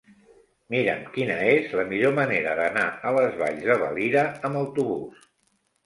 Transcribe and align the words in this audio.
Mira'm 0.75 1.03
quina 1.17 1.35
és 1.51 1.75
la 1.81 1.85
millor 1.93 2.17
manera 2.21 2.57
d'anar 2.63 2.89
a 2.89 3.15
les 3.21 3.39
Valls 3.45 3.65
de 3.71 3.79
Valira 3.87 4.29
amb 4.51 4.65
autobús. 4.67 5.35